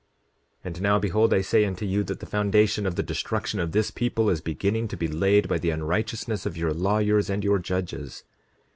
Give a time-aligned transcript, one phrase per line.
[0.65, 3.71] 10:27 And now behold, I say unto you, that the foundation of the destruction of
[3.71, 7.59] this people is beginning to be laid by the unrighteousness of your lawyers and your
[7.59, 8.23] judges.